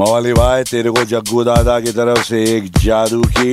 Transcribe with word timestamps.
मवाली 0.00 0.32
भाई 0.32 0.62
तेरे 0.70 0.90
को 0.90 1.04
जग्गू 1.04 1.42
दादा 1.44 1.78
की 1.80 1.92
तरफ़ 1.92 2.22
से 2.24 2.42
एक 2.56 2.68
जादू 2.78 3.20
की 3.36 3.50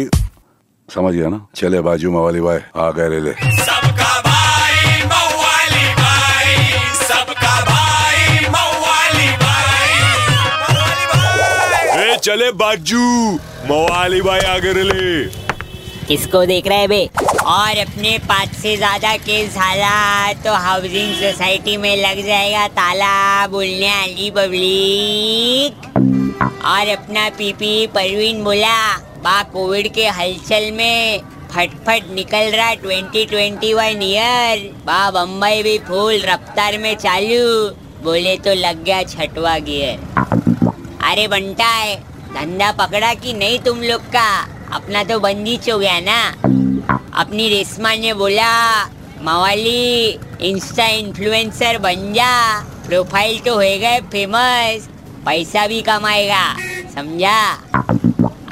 समझ 0.90 1.14
गया 1.14 1.30
ना? 1.30 1.40
चले 1.56 1.82
बाजू 1.88 2.12
मवाली 2.12 2.42
भाई 2.42 2.60
आ 2.76 2.90
गए 2.98 3.10
ले 3.10 3.20
ले। 3.26 3.32
सबका 3.58 4.12
भाई 4.28 5.04
मवाली 5.12 5.88
भाई 6.00 6.56
सबका 7.02 7.56
भाई 7.70 8.48
मवाली 8.56 9.30
भाई। 9.44 9.98
ए 12.06 12.18
चले 12.24 12.52
बाजू 12.64 13.04
मवाली 13.72 14.22
भाई 14.22 14.40
आगे 14.56 14.74
रे 14.74 14.84
ले 14.84 15.04
किसको 16.08 16.46
देख 16.46 16.68
रहे 16.68 16.78
हैं 16.78 16.90
बे? 16.90 17.06
और 17.50 17.78
अपने 17.80 18.18
पाँच 18.30 18.56
से 18.62 18.76
ज़्यादा 18.78 19.16
केस 19.28 19.58
हाला 19.58 20.34
तो 20.44 20.54
हाउसिंग 20.64 21.14
सोसाइटी 21.22 21.78
में 21.78 21.96
लग 21.98 22.26
जाएगा 22.26 22.68
ताला 22.80 23.48
बोलने 23.48 23.90
वाली 23.90 24.32
पब्लिक 24.32 25.88
और 26.42 26.90
अपना 26.90 27.28
पीपी 27.30 27.88
परवीन 27.88 28.44
बोला 28.44 28.78
बा 29.24 29.42
कोविड 29.44 29.88
के 29.94 30.08
हलचल 30.08 30.72
में 30.72 31.22
फटफट 31.52 32.10
निकल 32.14 32.52
रहा 32.52 32.74
2021 32.76 34.02
ईयर 34.04 34.60
बा 34.86 35.00
बम्बई 35.12 35.64
भी 35.64 35.78
फुल 35.78 36.22
रफ्तार 36.26 36.78
में 36.78 36.94
चालू, 36.96 37.70
बोले 38.04 38.36
तो 38.38 38.54
लग 38.54 38.84
गया 38.84 39.02
छठवा 39.04 39.58
गियर। 39.60 39.98
अरे 41.10 41.28
बंटा 41.28 41.68
है, 41.68 41.96
धंधा 42.34 42.72
पकड़ा 42.80 43.14
कि 43.14 43.34
नहीं 43.34 43.60
तुम 43.60 43.82
लोग 43.84 44.02
का? 44.16 44.30
अपना 44.74 45.04
तो 45.04 45.20
बंदी 45.20 45.60
हो 45.72 45.78
गया 45.80 46.00
ना? 46.00 46.22
अपनी 47.22 47.50
रेशमा 47.50 47.94
ने 47.96 48.14
बोला, 48.14 48.52
मवाली 49.22 50.08
इंस्टा 50.42 50.88
इन्फ्लुएंसर 50.88 51.78
बन 51.78 52.14
जा, 52.14 52.32
प्रोफ़ाइल 52.88 53.40
तो 53.40 53.54
हो 53.54 53.60
गए 53.60 54.00
फ़ेमस 54.12 54.88
पैसा 55.26 55.66
भी 55.68 55.82
कमाएगा 55.82 56.44
समझा? 56.96 57.40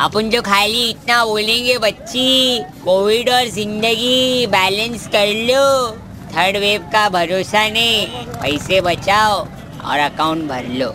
अपन 0.05 0.29
जो 0.29 0.41
खाली 0.41 0.89
इतना 0.89 1.23
बोलेंगे 1.25 1.77
बच्ची 1.77 2.59
कोविड 2.83 3.29
और 3.29 3.47
ज़िंदगी 3.49 4.47
बैलेंस 4.47 5.07
कर 5.15 5.27
लो। 5.47 5.65
थर्ड 6.35 6.57
वेव 6.57 6.81
का 6.93 7.07
भरोसा 7.09 7.67
नहीं 7.69 8.25
पैसे 8.41 8.81
बचाओ 8.81 9.39
और 9.83 9.99
अकाउंट 9.99 10.43
भर 10.49 10.65
लो। 10.79 10.93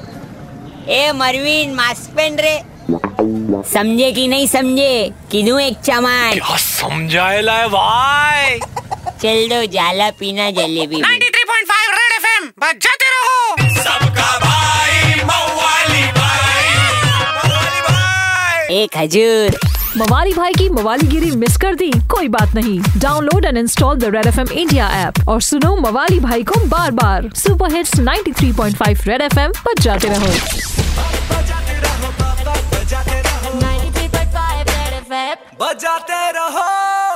ए 0.88 1.11
मरवीन 1.14 1.74
मास्क 1.74 2.14
पहन 2.16 2.39
रे। 2.39 2.61
समझे 3.72 4.11
कि 4.12 4.27
नहीं 4.28 4.46
समझे? 4.46 5.12
किदू 5.30 5.58
एक 5.58 5.78
चमान। 5.80 6.33
क्या 6.33 6.56
समझाएला 6.58 7.56
है 7.58 7.68
भाई? 7.68 8.58
चल 9.22 9.48
दो 9.48 9.64
जाला 9.72 10.11
पीना 10.18 10.50
जलेबी। 10.50 11.00
93.5 11.02 11.91
रेड 11.91 12.12
एफएम 12.16 12.48
बजाते 12.62 13.11
एक 18.72 18.90
हजूर। 18.96 19.60
मवाली 19.96 20.32
भाई 20.32 20.52
की 20.52 20.68
मवालीगिरी 20.68 21.30
मिस 21.30 21.56
कर 21.56 21.74
दी 21.74 21.90
कोई 21.90 22.28
बात 22.28 22.54
नहीं। 22.54 22.80
Download 22.98 23.44
and 23.44 23.58
install 23.58 23.96
the 23.96 24.04
Red 24.04 24.26
F 24.26 24.40
M 24.40 24.46
India 24.46 24.88
app 24.88 25.28
और 25.28 25.40
सुनो 25.40 25.76
मवाली 25.76 26.20
भाई 26.20 26.42
को 26.42 26.66
बार 26.66 26.90
बार 26.90 27.30
super 27.34 27.72
hits 27.72 28.00
93.5 28.00 29.08
Red 29.08 29.20
F 29.20 29.38
M 29.38 29.50
पर 29.50 29.82
जाते 29.82 30.08
रहो। 30.08 30.26
93.5 33.60 34.62
Red 34.62 35.02
FM. 35.06 35.36
बजाते 35.60 36.30
रहो। 36.30 37.11